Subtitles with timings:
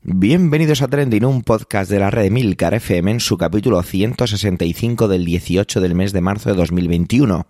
[0.00, 5.24] Bienvenidos a Trending, un podcast de la red Milcar FM en su capítulo 165 del
[5.24, 7.44] 18 del mes de marzo de 2021.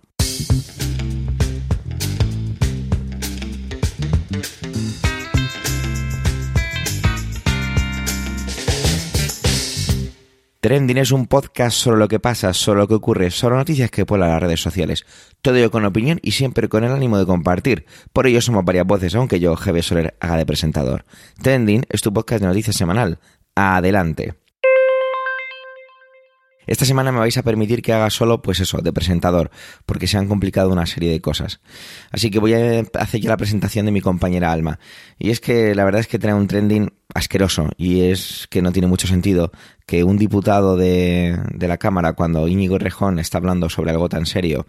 [10.61, 14.05] Trending es un podcast sobre lo que pasa, sobre lo que ocurre, sobre noticias que
[14.05, 15.05] pueblan las redes sociales.
[15.41, 17.85] Todo ello con opinión y siempre con el ánimo de compartir.
[18.11, 21.05] Por ello somos varias voces, aunque yo, GB Soler, haga de presentador.
[21.41, 23.19] Trending es tu podcast de noticias semanal.
[23.55, 24.33] Adelante.
[26.69, 29.49] Esta semana me vais a permitir que haga solo, pues eso, de presentador,
[29.87, 31.61] porque se han complicado una serie de cosas.
[32.11, 34.77] Así que voy a hacer ya la presentación de mi compañera Alma.
[35.17, 38.71] Y es que la verdad es que trae un trending asqueroso y es que no
[38.71, 39.51] tiene mucho sentido
[39.87, 44.67] que un diputado de, la Cámara, cuando Íñigo Rejón está hablando sobre algo tan serio,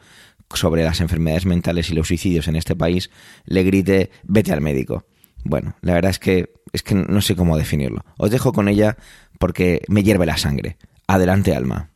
[0.54, 3.10] sobre las enfermedades mentales y los suicidios en este país,
[3.44, 5.04] le grite vete al médico.
[5.44, 8.06] Bueno, la verdad es que es que no sé cómo definirlo.
[8.16, 8.96] Os dejo con ella
[9.38, 10.78] porque me hierve la sangre.
[11.06, 11.89] Adelante, Alma.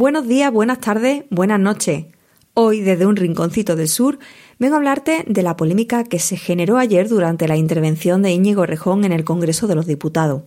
[0.00, 2.06] Buenos días, buenas tardes, buenas noches.
[2.54, 4.18] Hoy, desde un rinconcito del sur,
[4.58, 8.64] vengo a hablarte de la polémica que se generó ayer durante la intervención de Íñigo
[8.64, 10.44] Rejón en el Congreso de los Diputados.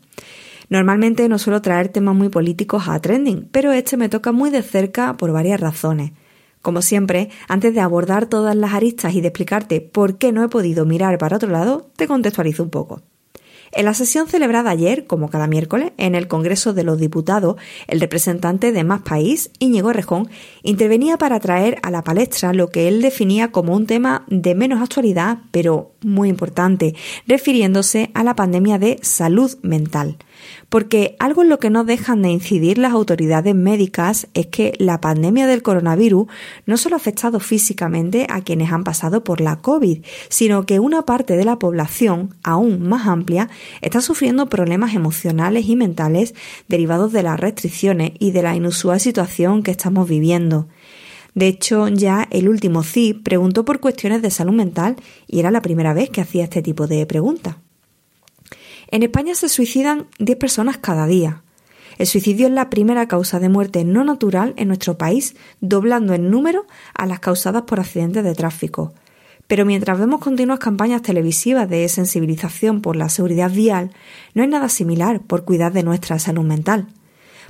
[0.70, 4.64] Normalmente no suelo traer temas muy políticos a trending, pero este me toca muy de
[4.64, 6.14] cerca por varias razones.
[6.64, 10.48] Como siempre, antes de abordar todas las aristas y de explicarte por qué no he
[10.48, 13.02] podido mirar para otro lado, te contextualizo un poco.
[13.74, 18.00] En la sesión celebrada ayer, como cada miércoles, en el Congreso de los Diputados, el
[18.00, 20.30] representante de Más País, Íñigo Rejón,
[20.62, 24.82] intervenía para traer a la palestra lo que él definía como un tema de menos
[24.82, 26.96] actualidad, pero muy importante,
[27.28, 30.18] refiriéndose a la pandemia de salud mental.
[30.70, 35.02] Porque algo en lo que no dejan de incidir las autoridades médicas es que la
[35.02, 36.28] pandemia del coronavirus
[36.66, 41.04] no solo ha afectado físicamente a quienes han pasado por la COVID, sino que una
[41.04, 43.50] parte de la población, aún más amplia,
[43.82, 46.34] está sufriendo problemas emocionales y mentales
[46.68, 50.68] derivados de las restricciones y de la inusual situación que estamos viviendo.
[51.36, 54.96] De hecho, ya el último CIP preguntó por cuestiones de salud mental
[55.28, 57.56] y era la primera vez que hacía este tipo de preguntas.
[58.94, 61.42] En España se suicidan 10 personas cada día.
[61.98, 66.30] El suicidio es la primera causa de muerte no natural en nuestro país, doblando en
[66.30, 68.94] número a las causadas por accidentes de tráfico.
[69.48, 73.90] Pero mientras vemos continuas campañas televisivas de sensibilización por la seguridad vial,
[74.36, 76.86] no hay nada similar por cuidar de nuestra salud mental.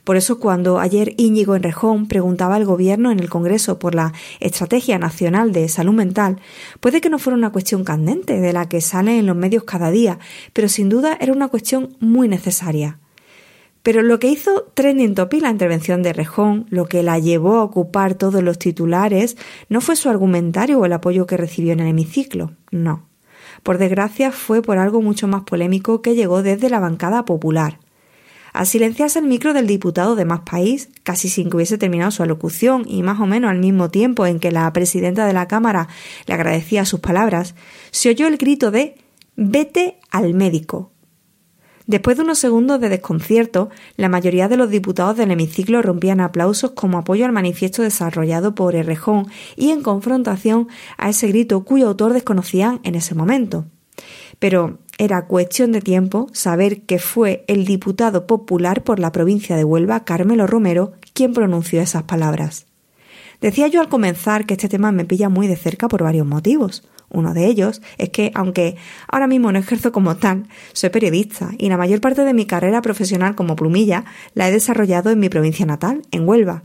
[0.03, 5.00] Por eso cuando ayer Íñigo Enrejón preguntaba al Gobierno en el Congreso por la Estrategia
[5.00, 6.41] Nacional de Salud Mental,
[6.81, 9.91] puede que no fuera una cuestión candente de la que sale en los medios cada
[9.91, 10.19] día,
[10.52, 13.00] pero sin duda era una cuestión muy necesaria.
[13.81, 17.64] Pero lo que hizo trending topic la intervención de Rejón, lo que la llevó a
[17.64, 19.38] ocupar todos los titulares,
[19.68, 23.08] no fue su argumentario o el apoyo que recibió en el hemiciclo, no.
[23.62, 27.80] Por desgracia fue por algo mucho más polémico que llegó desde la bancada popular.
[28.53, 32.22] Al silenciarse el micro del diputado de Más País, casi sin que hubiese terminado su
[32.22, 35.88] alocución y más o menos al mismo tiempo en que la presidenta de la Cámara
[36.28, 37.56] le agradecía sus palabras,
[37.90, 38.96] se oyó el grito de
[39.36, 40.91] Vete al médico.
[41.88, 46.72] Después de unos segundos de desconcierto, la mayoría de los diputados del hemiciclo rompían aplausos
[46.72, 49.28] como apoyo al manifiesto desarrollado por Errejón
[49.58, 53.66] y en confrontación a ese grito cuyo autor desconocían en ese momento.
[54.40, 59.63] Pero era cuestión de tiempo saber que fue el diputado popular por la provincia de
[59.63, 62.67] Huelva, Carmelo Romero, quien pronunció esas palabras.
[63.41, 66.87] Decía yo al comenzar que este tema me pilla muy de cerca por varios motivos.
[67.09, 68.75] Uno de ellos es que, aunque
[69.07, 72.81] ahora mismo no ejerzo como tal, soy periodista y la mayor parte de mi carrera
[72.81, 76.63] profesional como plumilla la he desarrollado en mi provincia natal, en Huelva,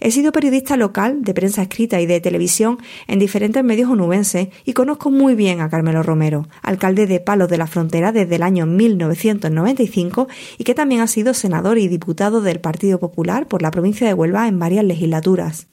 [0.00, 4.72] He sido periodista local de prensa escrita y de televisión en diferentes medios onubenses y
[4.72, 8.66] conozco muy bien a Carmelo Romero, alcalde de Palos de la Frontera desde el año
[8.66, 14.06] 1995 y que también ha sido senador y diputado del Partido Popular por la provincia
[14.06, 15.66] de Huelva en varias legislaturas.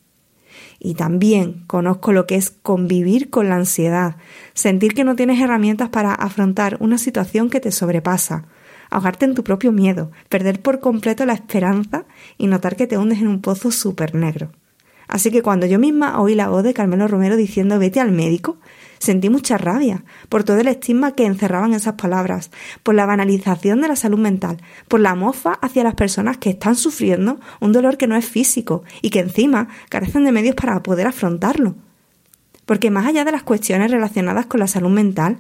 [0.80, 4.18] Y también conozco lo que es convivir con la ansiedad,
[4.54, 8.46] sentir que no tienes herramientas para afrontar una situación que te sobrepasa,
[8.90, 12.06] ahogarte en tu propio miedo, perder por completo la esperanza
[12.38, 14.52] y notar que te hundes en un pozo súper negro.
[15.08, 18.58] Así que cuando yo misma oí la voz de Carmelo Romero diciendo vete al médico,
[19.00, 22.50] sentí mucha rabia por todo el estigma que encerraban esas palabras,
[22.82, 26.76] por la banalización de la salud mental, por la mofa hacia las personas que están
[26.76, 31.08] sufriendo un dolor que no es físico y que encima carecen de medios para poder
[31.08, 31.76] afrontarlo.
[32.66, 35.38] Porque más allá de las cuestiones relacionadas con la salud mental,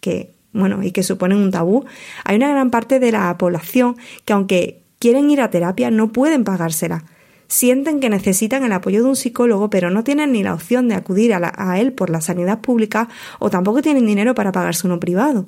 [0.00, 1.84] que bueno, y que suponen un tabú,
[2.24, 6.44] hay una gran parte de la población que aunque quieren ir a terapia no pueden
[6.44, 7.04] pagársela.
[7.50, 10.94] sienten que necesitan el apoyo de un psicólogo, pero no tienen ni la opción de
[10.94, 13.08] acudir a, él por la sanidad pública
[13.38, 15.46] o tampoco tienen dinero para pagarse uno privado.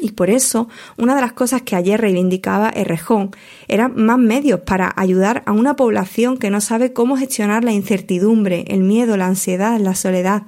[0.00, 3.30] Y por eso, una de las cosas que ayer reivindicaba Errejón
[3.68, 8.64] eran más medios para ayudar a una población que no sabe cómo gestionar la incertidumbre,
[8.68, 10.44] el miedo, la ansiedad, la soledad.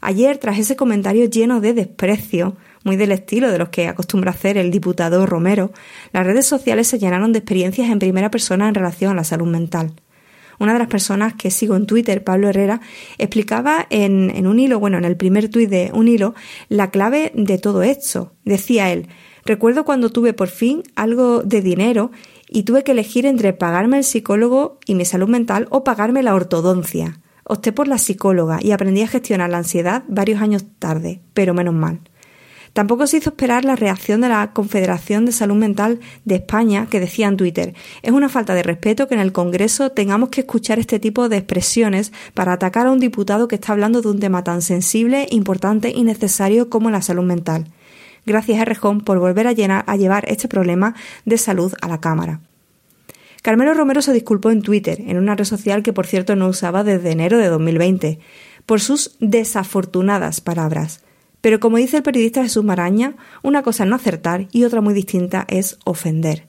[0.00, 4.56] Ayer, tras ese comentario lleno de desprecio, muy del estilo de los que acostumbra hacer
[4.58, 5.72] el diputado Romero,
[6.12, 9.46] las redes sociales se llenaron de experiencias en primera persona en relación a la salud
[9.46, 9.92] mental.
[10.58, 12.80] Una de las personas que sigo en Twitter, Pablo Herrera,
[13.18, 16.34] explicaba en, un hilo, bueno, en el primer tuit de un hilo,
[16.68, 18.32] la clave de todo esto.
[18.44, 19.06] Decía él,
[19.44, 22.10] recuerdo cuando tuve por fin algo de dinero
[22.48, 26.34] y tuve que elegir entre pagarme el psicólogo y mi salud mental o pagarme la
[26.34, 27.20] ortodoncia.
[27.44, 31.74] Opté por la psicóloga y aprendí a gestionar la ansiedad varios años tarde, pero menos
[31.74, 32.00] mal.
[32.78, 37.00] Tampoco se hizo esperar la reacción de la Confederación de Salud Mental de España, que
[37.00, 40.78] decía en Twitter, es una falta de respeto que en el Congreso tengamos que escuchar
[40.78, 44.44] este tipo de expresiones para atacar a un diputado que está hablando de un tema
[44.44, 47.66] tan sensible, importante y necesario como la salud mental.
[48.24, 52.42] Gracias a Rejón por volver a, a llevar este problema de salud a la Cámara.
[53.42, 56.84] Carmelo Romero se disculpó en Twitter, en una red social que por cierto no usaba
[56.84, 58.20] desde enero de 2020,
[58.66, 61.00] por sus desafortunadas palabras.
[61.40, 64.94] Pero como dice el periodista Jesús Maraña, una cosa es no acertar y otra muy
[64.94, 66.48] distinta es ofender.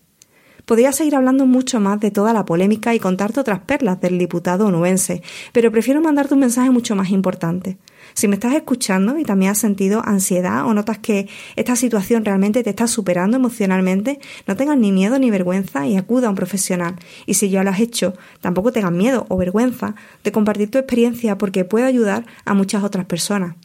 [0.70, 4.68] Podría seguir hablando mucho más de toda la polémica y contarte otras perlas del diputado
[4.68, 7.80] onubense, pero prefiero mandarte un mensaje mucho más importante.
[8.14, 12.62] Si me estás escuchando y también has sentido ansiedad o notas que esta situación realmente
[12.64, 16.98] te está superando emocionalmente, no tengas ni miedo ni vergüenza y acuda a un profesional.
[17.26, 21.36] Y si ya lo has hecho, tampoco tengas miedo o vergüenza de compartir tu experiencia
[21.40, 23.56] porque puede ayudar a muchas otras personas.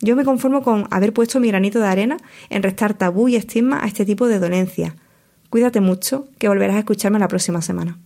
[0.00, 2.16] Yo me conformo con haber puesto mi granito de arena
[2.50, 4.94] en restar tabú y estigma a este tipo de dolencia.
[5.50, 7.98] Cuídate mucho, que volverás a escucharme la próxima semana.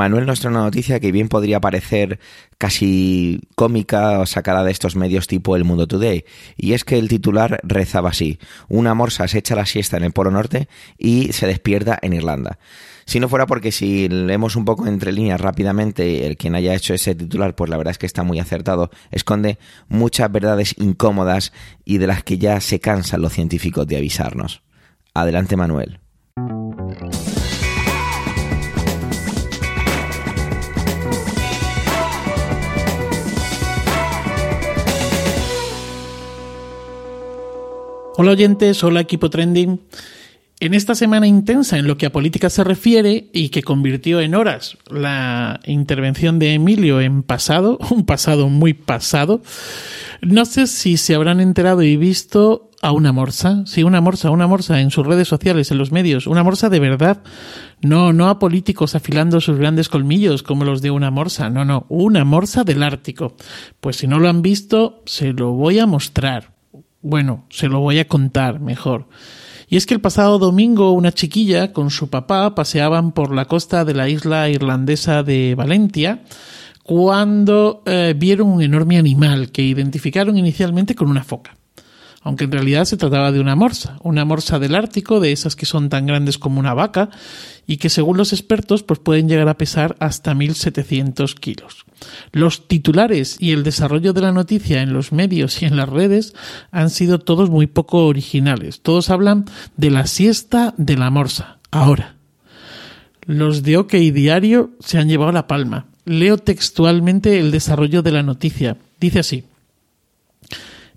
[0.00, 2.20] Manuel nos trae una noticia que bien podría parecer
[2.56, 6.24] casi cómica o sacada de estos medios tipo El Mundo Today.
[6.56, 8.38] Y es que el titular rezaba así.
[8.70, 12.58] Una morsa se echa la siesta en el Polo Norte y se despierta en Irlanda.
[13.04, 16.94] Si no fuera porque si leemos un poco entre líneas rápidamente, el quien haya hecho
[16.94, 19.58] ese titular, pues la verdad es que está muy acertado, esconde
[19.90, 21.52] muchas verdades incómodas
[21.84, 24.62] y de las que ya se cansan los científicos de avisarnos.
[25.12, 26.00] Adelante Manuel.
[38.22, 39.80] Hola oyentes, hola equipo trending.
[40.60, 44.34] En esta semana intensa en lo que a política se refiere y que convirtió en
[44.34, 49.40] horas la intervención de Emilio en pasado, un pasado muy pasado,
[50.20, 54.46] no sé si se habrán enterado y visto a una morsa, sí, una morsa, una
[54.46, 57.22] morsa en sus redes sociales, en los medios, una morsa de verdad,
[57.80, 61.86] no, no a políticos afilando sus grandes colmillos como los de una morsa, no, no,
[61.88, 63.34] una morsa del Ártico.
[63.80, 66.59] Pues si no lo han visto, se lo voy a mostrar.
[67.02, 69.08] Bueno, se lo voy a contar mejor.
[69.68, 73.84] Y es que el pasado domingo una chiquilla con su papá paseaban por la costa
[73.84, 76.24] de la isla irlandesa de Valentia
[76.82, 81.59] cuando eh, vieron un enorme animal que identificaron inicialmente con una foca
[82.22, 85.64] aunque en realidad se trataba de una morsa, una morsa del Ártico, de esas que
[85.64, 87.08] son tan grandes como una vaca
[87.66, 91.86] y que según los expertos pues pueden llegar a pesar hasta 1.700 kilos.
[92.32, 96.34] Los titulares y el desarrollo de la noticia en los medios y en las redes
[96.70, 98.80] han sido todos muy poco originales.
[98.82, 101.58] Todos hablan de la siesta de la morsa.
[101.70, 102.16] Ahora,
[103.24, 105.86] los de OK Diario se han llevado la palma.
[106.04, 108.76] Leo textualmente el desarrollo de la noticia.
[108.98, 109.44] Dice así.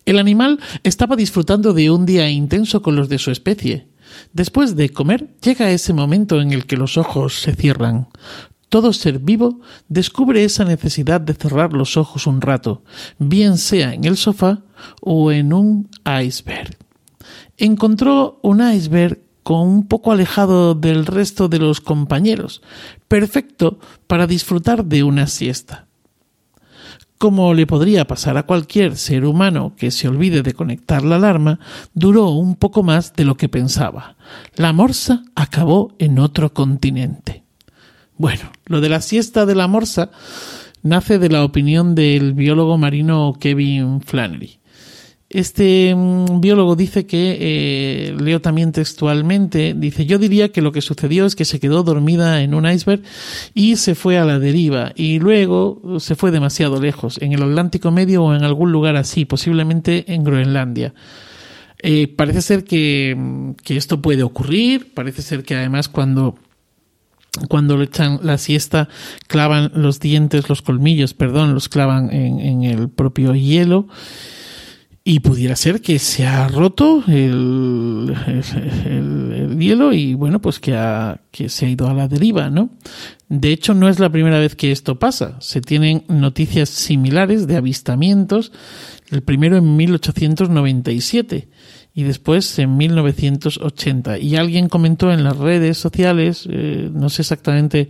[0.06, 3.88] El animal estaba disfrutando de un día intenso con los de su especie.
[4.34, 8.10] Después de comer, llega ese momento en el que los ojos se cierran.
[8.68, 12.84] Todo ser vivo descubre esa necesidad de cerrar los ojos un rato,
[13.18, 14.64] bien sea en el sofá
[15.00, 16.76] o en un iceberg.
[17.58, 22.62] Encontró un iceberg con un poco alejado del resto de los compañeros,
[23.08, 25.88] perfecto para disfrutar de una siesta
[27.24, 31.58] como le podría pasar a cualquier ser humano que se olvide de conectar la alarma,
[31.94, 34.18] duró un poco más de lo que pensaba.
[34.58, 37.46] La morsa acabó en otro continente.
[38.18, 40.12] Bueno, lo de la siesta de la morsa
[40.82, 44.60] nace de la opinión del biólogo marino Kevin Flannery.
[45.34, 50.82] Este mm, biólogo dice que, eh, leo también textualmente, dice, yo diría que lo que
[50.82, 53.02] sucedió es que se quedó dormida en un iceberg
[53.56, 57.90] y se fue a la deriva y luego se fue demasiado lejos, en el Atlántico
[57.90, 60.94] Medio o en algún lugar así, posiblemente en Groenlandia.
[61.80, 66.36] Eh, parece ser que, mm, que esto puede ocurrir, parece ser que además cuando
[67.50, 68.88] cuando le echan la siesta
[69.26, 73.88] clavan los dientes, los colmillos, perdón, los clavan en, en el propio hielo
[75.06, 78.16] y pudiera ser que se ha roto el,
[78.86, 82.70] el, hielo y bueno, pues que, ha, que se ha ido a la deriva, ¿no?
[83.28, 85.38] De hecho, no es la primera vez que esto pasa.
[85.42, 88.54] Se tienen noticias similares de avistamientos,
[89.10, 91.50] el primero en 1897
[91.94, 94.18] y después en 1980.
[94.20, 97.90] Y alguien comentó en las redes sociales, eh, no sé exactamente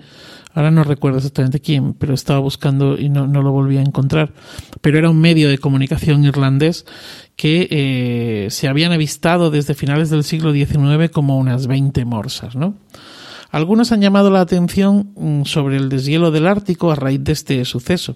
[0.54, 4.34] ahora no recuerdo exactamente quién, pero estaba buscando y no, no lo volví a encontrar.
[4.82, 6.86] Pero era un medio de comunicación irlandés
[7.36, 12.76] que eh, se habían avistado desde finales del siglo XIX como unas 20 morsas, ¿no?
[13.54, 17.64] Algunos han llamado la atención mm, sobre el deshielo del Ártico a raíz de este
[17.66, 18.16] suceso.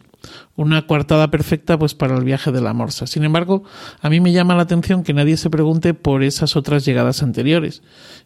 [0.56, 3.06] Una coartada perfecta pues para el viaje de la morsa.
[3.06, 3.62] Sin embargo,
[4.02, 7.84] a mí me llama la atención que nadie se pregunte por esas otras llegadas anteriores,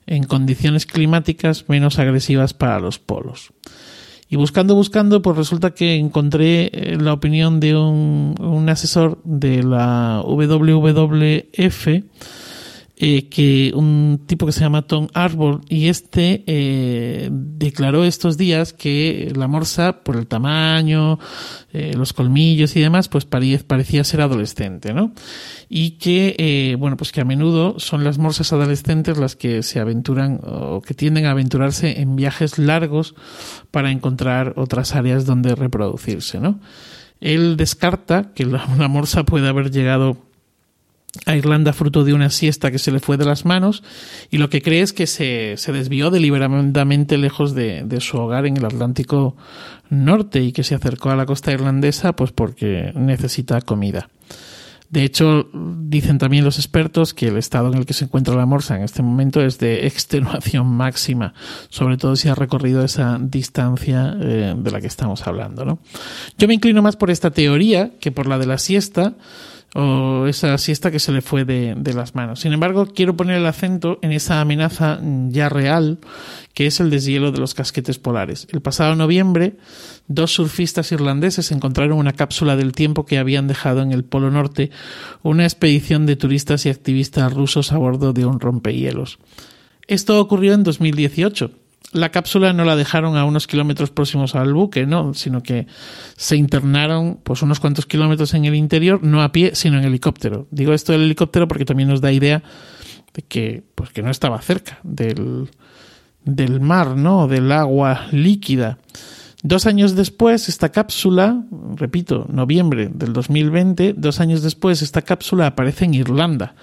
[0.08, 3.52] en condiciones climáticas menos agresivas para los polos.
[4.30, 9.64] Y buscando, buscando, pues resulta que encontré eh, la opinión de un, un asesor de
[9.64, 11.88] la WWF
[13.04, 18.74] eh, que un tipo que se llama Tom Arbor y este eh, declaró estos días
[18.74, 21.18] que la morsa por el tamaño
[21.74, 25.14] eh, los colmillos y demás pues parecía ser adolescente no
[25.68, 30.40] y que bueno pues que a menudo son las morsas adolescentes las que se aventuran
[30.44, 33.16] o que tienden a aventurarse en viajes largos
[33.72, 36.60] para encontrar otras áreas donde reproducirse no
[37.20, 40.18] él descarta que la, una morsa puede haber llegado
[41.26, 43.84] a Irlanda fruto de una siesta que se le fue de las manos
[44.30, 48.46] y lo que cree es que se, se desvió deliberadamente lejos de, de, su hogar
[48.46, 49.36] en el Atlántico
[49.90, 54.10] Norte y que se acercó a la costa irlandesa pues porque necesita comida.
[54.92, 58.46] De hecho, dicen también los expertos que el estado en el que se encuentra la
[58.46, 61.34] morsa en este momento es de extenuación máxima,
[61.70, 65.64] sobre todo si ha recorrido esa distancia eh, de la que estamos hablando.
[65.64, 65.80] ¿no?
[66.38, 69.16] Yo me inclino más por esta teoría que por la de la siesta,
[69.74, 72.42] o esa siesta que se le fue de, de, las manos.
[72.42, 75.00] Sin embargo, quiero poner el acento en esa amenaza
[75.30, 76.00] ya real
[76.54, 78.48] que es el deshielo de los casquetes polares.
[78.52, 79.56] El pasado noviembre,
[80.08, 84.72] dos surfistas irlandeses encontraron una cápsula del tiempo que habían dejado en el Polo Norte
[85.24, 89.20] una expedición de turistas y activistas rusos a bordo de un rompehielos.
[89.88, 91.61] Esto ocurrió en 2018
[91.94, 95.14] la cápsula no la dejaron a unos kilómetros próximos al buque, ¿no?
[95.14, 95.68] Sino que
[96.16, 100.48] se internaron pues unos cuantos kilómetros en el interior, no a pie, sino en helicóptero.
[100.52, 102.44] Digo esto del helicóptero porque también nos da idea
[103.14, 105.50] de que, pues que no estaba cerca del,
[106.24, 107.28] del mar, ¿no?
[107.28, 108.78] Del agua líquida.
[109.44, 111.44] Dos años después, esta cápsula,
[111.76, 116.54] repito, noviembre del 2020, dos años después, esta cápsula aparece en Irlanda,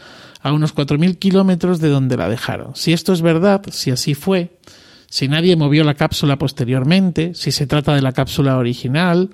[0.41, 2.77] a unos 4.000 kilómetros de donde la dejaron.
[2.77, 4.59] Si esto es verdad, si así fue,
[5.11, 9.31] si nadie movió la cápsula posteriormente, si se trata de la cápsula original,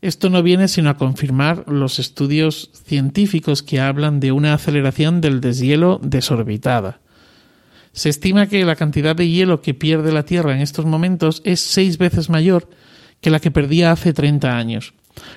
[0.00, 5.40] esto no viene sino a confirmar los estudios científicos que hablan de una aceleración del
[5.40, 7.00] deshielo desorbitada.
[7.92, 11.60] Se estima que la cantidad de hielo que pierde la Tierra en estos momentos es
[11.60, 12.68] seis veces mayor
[13.20, 14.94] que la que perdía hace 30 años.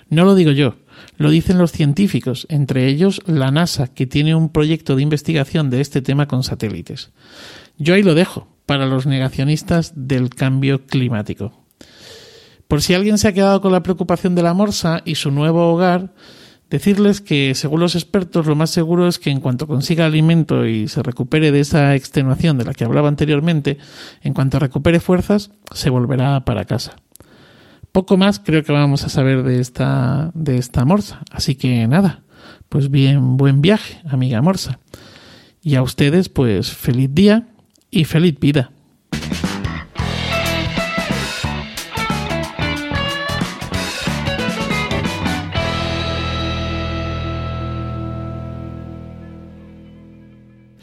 [0.09, 0.77] No lo digo yo,
[1.17, 5.81] lo dicen los científicos, entre ellos la NASA, que tiene un proyecto de investigación de
[5.81, 7.11] este tema con satélites.
[7.77, 11.65] Yo ahí lo dejo, para los negacionistas del cambio climático.
[12.67, 15.71] Por si alguien se ha quedado con la preocupación de la morsa y su nuevo
[15.71, 16.13] hogar,
[16.69, 20.87] decirles que, según los expertos, lo más seguro es que en cuanto consiga alimento y
[20.87, 23.77] se recupere de esa extenuación de la que hablaba anteriormente,
[24.21, 26.95] en cuanto recupere fuerzas, se volverá para casa.
[27.91, 31.21] Poco más creo que vamos a saber de esta, de esta morsa.
[31.31, 32.23] Así que nada,
[32.67, 34.79] pues bien, buen viaje, amiga morsa.
[35.61, 37.47] Y a ustedes, pues feliz día
[37.91, 38.71] y feliz vida.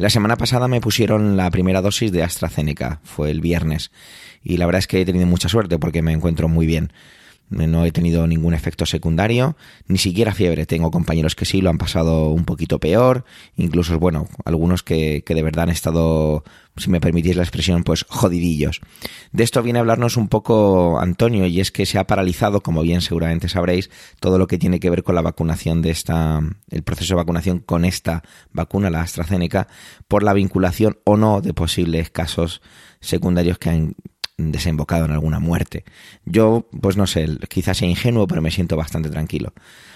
[0.02, 3.92] La semana pasada me pusieron la primera dosis de AstraZeneca, fue el viernes,
[4.42, 6.92] y la verdad es que he tenido mucha suerte porque me encuentro muy bien.
[7.52, 9.56] No he tenido ningún efecto secundario,
[9.86, 10.66] ni siquiera fiebre.
[10.66, 13.24] Tengo compañeros que sí lo han pasado un poquito peor,
[13.56, 16.44] incluso, bueno, algunos que, que de verdad han estado,
[16.76, 18.80] si me permitís la expresión, pues jodidillos.
[19.32, 22.82] De esto viene a hablarnos un poco Antonio, y es que se ha paralizado, como
[22.82, 23.90] bien seguramente sabréis,
[24.20, 26.40] todo lo que tiene que ver con la vacunación de esta,
[26.70, 29.68] el proceso de vacunación con esta vacuna, la AstraZeneca,
[30.08, 32.62] por la vinculación o no de posibles casos
[33.00, 33.96] secundarios que han
[34.36, 35.84] desembocado en alguna muerte.
[36.24, 39.52] Yo, pues no sé, quizás sea ingenuo, pero me siento bastante tranquilo.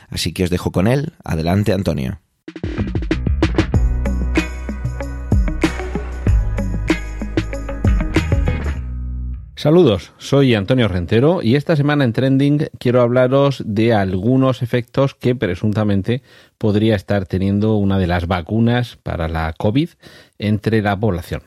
[0.09, 1.15] Así que os dejo con él.
[1.25, 2.21] Adelante, Antonio.
[9.59, 15.35] Saludos, soy Antonio Rentero y esta semana en Trending quiero hablaros de algunos efectos que
[15.35, 16.23] presuntamente
[16.59, 19.89] podría estar teniendo una de las vacunas para la COVID
[20.39, 21.43] entre la población.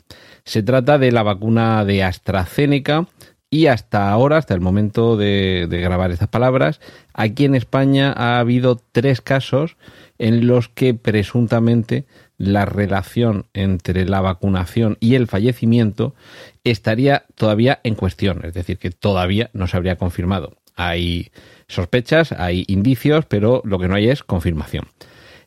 [0.50, 3.06] Se trata de la vacuna de AstraZeneca
[3.52, 6.82] y hasta ahora, hasta el momento de, grabar estas palabras,
[7.14, 9.78] aquí en España ha habido tres casos
[10.18, 12.06] en los que presuntamente
[12.40, 16.16] la relación entre la vacunación y el fallecimiento
[16.64, 20.58] estaría todavía en cuestión, es decir, que todavía no se habría confirmado.
[20.76, 21.30] Hay
[21.68, 24.86] sospechas, hay indicios, pero lo que no hay es confirmación.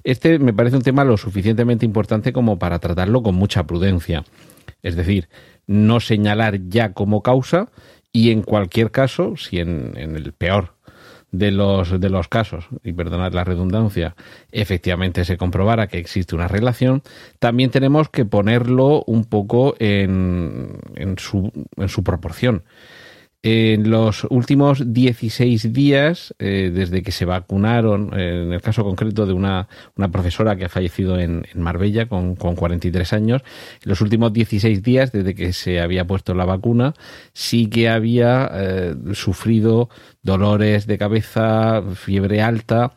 [0.05, 4.23] Este me parece un tema lo suficientemente importante como para tratarlo con mucha prudencia.
[4.83, 5.29] Es decir,
[5.67, 7.69] no señalar ya como causa
[8.13, 10.75] y en cualquier caso, si en, el peor
[11.31, 14.15] de los, de los casos, y perdonad la redundancia,
[14.51, 17.03] efectivamente se comprobara que existe una relación,
[17.39, 22.65] también tenemos que ponerlo un poco en, en, su, en su proporción.
[23.45, 29.27] En los últimos 16 días, eh, desde que se vacunaron, eh, en el caso concreto
[29.27, 33.43] de una, una profesora que ha fallecido en, Marbella con, con, 43 años,
[33.83, 36.95] en los últimos 16 días, desde que se había puesto la vacuna,
[37.33, 39.89] sí que había eh, sufrido
[40.23, 42.93] dolores de cabeza, fiebre alta,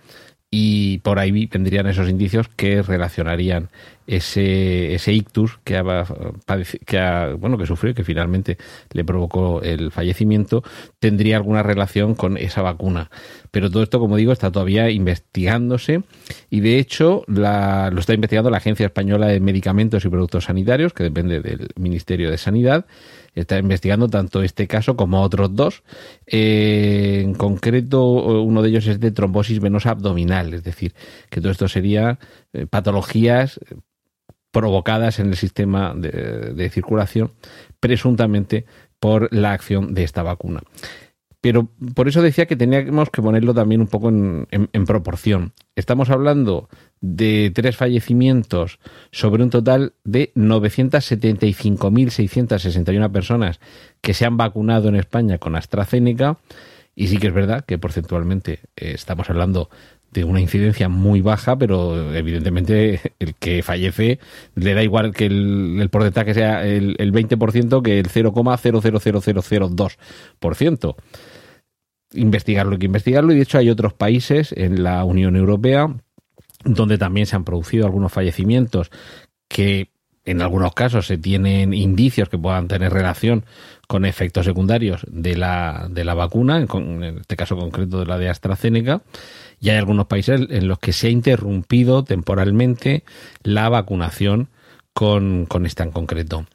[0.52, 3.70] y por ahí tendrían esos indicios que relacionarían
[4.08, 6.06] ese, ese ictus que ha,
[6.86, 8.58] que bueno que sufrió que finalmente
[8.92, 10.64] le provocó el fallecimiento
[11.00, 13.10] tendría alguna relación con esa vacuna.
[13.52, 16.04] Pero todo esto como digo está todavía investigándose
[16.50, 20.94] y de hecho la, lo está investigando la agencia española de medicamentos y productos sanitarios
[20.94, 22.86] que depende del ministerio de sanidad
[23.36, 25.84] está investigando tanto este caso como otros dos.
[26.26, 28.04] Eh, en concreto,
[28.42, 30.94] uno de ellos es de trombosis venosa abdominal, es decir,
[31.30, 32.20] que todo esto sería
[32.54, 33.60] eh, patologías
[34.52, 37.34] provocadas en el sistema de circulación,
[37.82, 38.66] presuntamente
[39.02, 40.62] por la acción de esta vacuna.
[41.46, 44.48] Pero por eso decía que teníamos que ponerlo también un poco en,
[44.88, 45.54] proporción.
[45.76, 46.70] Estamos hablando
[47.02, 48.80] de tres fallecimientos
[49.12, 53.60] sobre un total de 975.661 personas
[54.02, 56.40] que se han vacunado en España con AstraZeneca.
[56.96, 59.70] Y sí que es verdad que porcentualmente eh, estamos hablando
[60.12, 64.18] de una incidencia muy baja, pero evidentemente el que fallece
[64.56, 70.96] le da igual que el, porcentaje sea el, el 20% que el 0,000002%
[72.16, 73.32] investigarlo que investigarlo.
[73.32, 75.94] Y de hecho hay otros países en la Unión Europea
[76.64, 78.90] donde también se han producido algunos fallecimientos
[79.48, 79.92] que
[80.26, 83.46] en algunos casos se tienen indicios que puedan tener relación
[83.88, 88.30] con efectos secundarios de la, de la vacuna, en, este caso concreto de la de
[88.30, 89.04] AstraZeneca,
[89.60, 93.04] y hay algunos países en los que se ha interrumpido temporalmente
[93.44, 94.50] la vacunación
[94.94, 96.46] con, con esta en concreto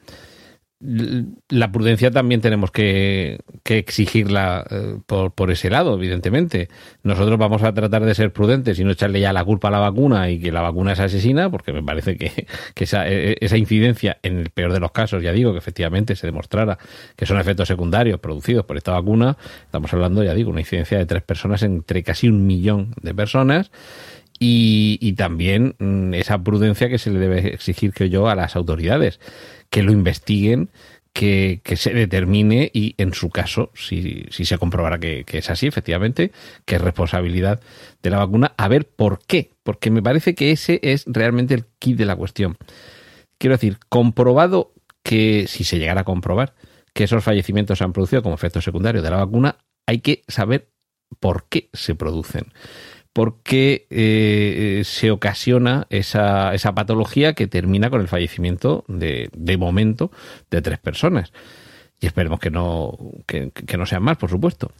[0.81, 6.69] la prudencia también tenemos que, exigirla eh, por, ese lado, evidentemente.
[7.03, 9.79] Nosotros vamos a tratar de ser prudentes y no echarle ya la culpa a la
[9.79, 14.17] vacuna y que la vacuna es asesina, porque me parece que, esa, e, esa, incidencia,
[14.23, 16.77] en el peor de los casos, ya digo, que efectivamente se demostrara
[17.15, 21.05] que son efectos secundarios producidos por esta vacuna, estamos hablando, ya digo, una incidencia de
[21.05, 23.71] tres personas entre casi un millón de personas.
[24.43, 28.55] Y, y también mm, esa prudencia que se le debe exigir, creo yo, a las
[28.55, 29.19] autoridades
[29.69, 30.71] que lo investiguen,
[31.13, 36.31] que, se determine y en su caso, si, si se comprobara que, es así, efectivamente,
[36.65, 37.61] que es responsabilidad
[38.01, 41.65] de la vacuna, a ver por qué, porque me parece que ese es realmente el
[41.77, 42.57] kit de la cuestión.
[43.37, 44.73] Quiero decir, comprobado
[45.03, 46.55] que si se llegara a comprobar
[46.95, 50.71] que esos fallecimientos se han producido como efecto secundario de la vacuna, hay que saber
[51.19, 52.51] por qué se producen
[53.13, 59.57] porque eh, eh, se ocasiona esa, esa, patología que termina con el fallecimiento de, de
[59.57, 60.11] momento
[60.49, 61.33] de tres personas.
[61.99, 62.97] Y esperemos que no,
[63.27, 64.71] que, no sean más, por supuesto.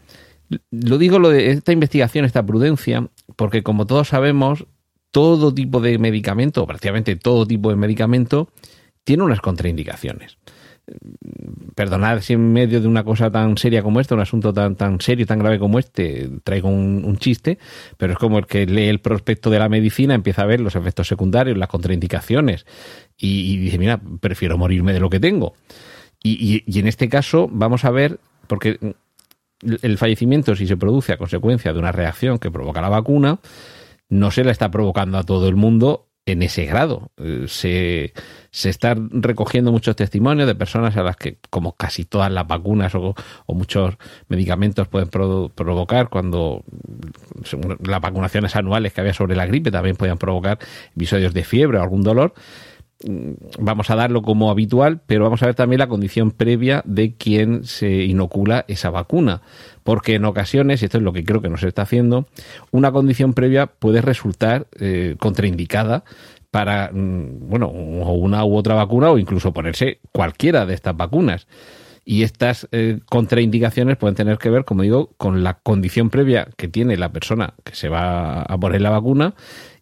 [0.72, 4.66] Lo digo lo de esta investigación, esta prudencia, porque como todos sabemos,
[5.12, 8.50] todo tipo de medicamento, prácticamente todo tipo de medicamento,
[9.04, 10.38] tiene unas contraindicaciones.
[11.76, 15.00] Perdonad si en medio de una cosa tan seria como esta, un asunto tan, tan
[15.00, 17.60] serio, tan grave como este, traigo un, chiste,
[17.98, 20.76] pero es como el que lee el prospecto de la medicina, empieza a ver los
[20.76, 22.66] efectos secundarios, las contraindicaciones,
[23.18, 25.54] y, dice, mira, prefiero morirme de lo que tengo.
[26.24, 28.80] Y, y en este caso vamos a ver, porque
[29.82, 33.40] el fallecimiento, si se produce a consecuencia de una reacción que provoca la vacuna,
[34.10, 37.12] no se la está provocando a todo el mundo en ese grado.
[37.18, 38.14] Eh, se,
[38.52, 42.94] se están recogiendo muchos testimonios de personas a las que, como casi todas las vacunas
[42.96, 43.16] o,
[43.48, 43.96] muchos
[44.28, 46.64] medicamentos pueden provocar, cuando
[47.86, 50.60] las vacunaciones anuales que había sobre la gripe también podían provocar
[50.96, 52.34] episodios de fiebre o algún dolor,
[53.60, 57.64] vamos a darlo como habitual, pero vamos a ver también la condición previa de quien
[57.64, 59.42] se inocula esa vacuna.
[59.84, 62.28] Porque en ocasiones, y esto es lo que creo que no se está haciendo,
[62.72, 66.04] una condición previa puede resultar eh, contraindicada
[66.52, 71.48] para, mm, bueno, una u otra vacuna o incluso ponerse cualquiera de estas vacunas.
[72.04, 76.68] Y estas eh, contraindicaciones pueden tener que ver, como digo, con la condición previa que
[76.68, 79.36] tiene la persona que se va a poner la vacuna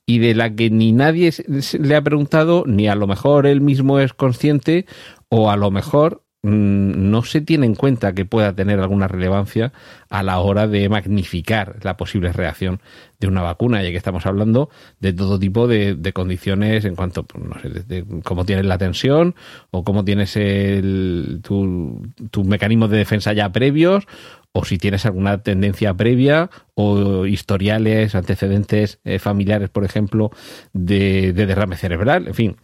[0.10, 1.32] y de la que ni nadie
[1.80, 4.88] le ha preguntado, ni a lo mejor él mismo es consciente,
[5.30, 9.73] o a lo mejor no se tiene en cuenta que pueda tener alguna relevancia
[10.10, 12.80] a la hora de magnificar la posible reacción
[13.19, 14.69] de una vacuna, ya que estamos hablando
[15.02, 19.36] de todo tipo de, condiciones en cuanto, pues, no sé, de, cómo tienes la tensión
[19.71, 24.08] o cómo tienes el, tu, tus mecanismos de defensa ya previos
[24.52, 30.32] o si tienes alguna tendencia previa o historiales, antecedentes eh, familiares, por ejemplo,
[30.73, 32.58] de, derrame cerebral, en fin.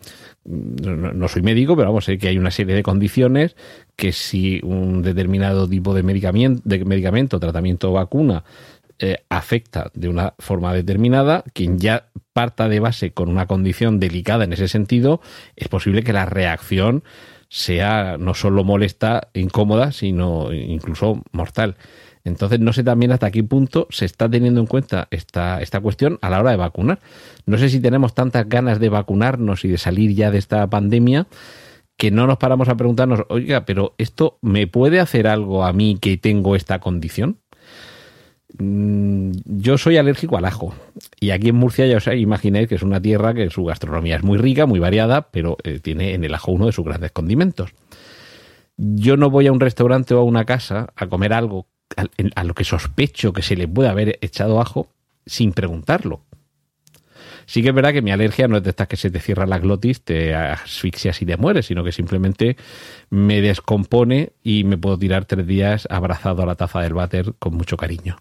[0.46, 3.56] No, soy médico, pero vamos, sé que hay una serie de condiciones
[3.96, 6.62] que si un determinado tipo de medicamento,
[7.38, 8.44] de tratamiento o vacuna
[9.00, 14.44] eh, afecta de una forma determinada, quien ya parta de base con una condición delicada
[14.44, 15.20] en ese sentido,
[15.56, 17.04] es posible que la reacción
[17.50, 21.76] sea no solo molesta, incómoda, sino incluso mortal.
[22.26, 26.18] Entonces, no sé también hasta qué punto se está teniendo en cuenta esta, esta cuestión
[26.22, 27.00] a la hora de vacunar.
[27.46, 31.28] No sé si tenemos tantas ganas de vacunarnos y de salir ya de esta pandemia
[31.98, 35.98] que no nos paramos a preguntarnos, oiga, pero ¿esto me puede hacer algo a mí
[36.02, 37.38] que tengo esta condición?
[38.58, 40.74] Mm, yo soy alérgico al ajo.
[41.20, 44.24] Y aquí en Murcia ya os imagináis que es una tierra que su gastronomía es
[44.24, 47.72] muy rica, muy variada, pero eh, tiene en el ajo uno de sus grandes condimentos.
[48.78, 52.54] Yo no voy a un restaurante o a una casa a comer algo a, lo
[52.54, 54.90] que sospecho que se le puede haber echado ajo
[55.26, 56.22] sin preguntarlo.
[57.48, 59.46] Sí que es verdad que mi alergia no es de estas que se te cierra
[59.46, 62.58] la glotis, te asfixias y te mueres, sino que simplemente
[63.12, 67.54] me descompone y me puedo tirar tres días abrazado a la taza del váter con
[67.54, 68.18] mucho cariño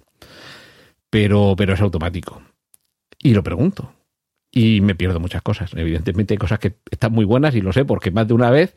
[1.15, 2.43] pero, pero es automático.
[3.23, 3.95] Y lo pregunto.
[4.57, 5.73] Y me pierdo muchas cosas.
[5.75, 8.77] Evidentemente hay cosas que están muy buenas y lo sé porque más de una vez,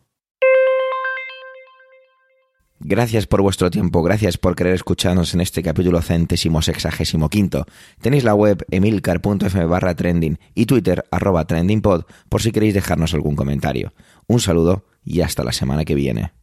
[2.86, 7.66] Gracias por vuestro tiempo, gracias por querer escucharnos en este capítulo centésimo sexagésimo quinto.
[8.02, 11.06] Tenéis la web emilcar.fm barra trending y Twitter
[11.48, 13.94] trendingpod por si queréis dejarnos algún comentario.
[14.28, 16.34] Un saludo y hasta la semana que viene.